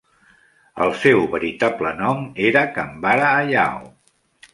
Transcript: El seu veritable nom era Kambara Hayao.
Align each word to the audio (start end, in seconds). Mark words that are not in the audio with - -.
El 0.85 0.93
seu 1.01 1.19
veritable 1.33 1.91
nom 1.99 2.23
era 2.47 2.63
Kambara 2.79 3.29
Hayao. 3.35 3.85